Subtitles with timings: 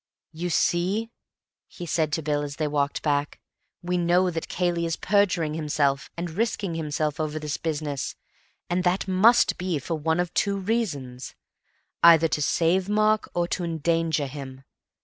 [0.31, 1.11] "You see,"
[1.67, 3.39] he said to Bill, as they walked back,
[3.83, 8.15] "we know that Cayley is perjuring himself and risking himself over this business,
[8.67, 11.35] and that must be for one of two reasons.
[12.01, 14.63] Either to save Mark or to endanger him.